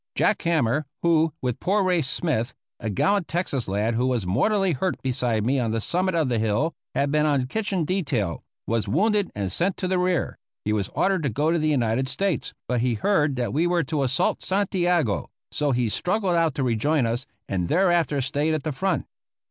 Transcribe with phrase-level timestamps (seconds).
[0.15, 4.99] Jack Hammer, who, with poor Race Smith, a gallant Texas lad who was mortally hurt
[5.03, 9.29] beside me on the summit of the hill, had been on kitchen detail, was wounded
[9.35, 12.81] and sent to the rear; he was ordered to go to the United States, but
[12.81, 17.27] he heard that we were to assault Santiago, so he struggled out to rejoin us,
[17.47, 19.05] and thereafter stayed at the front.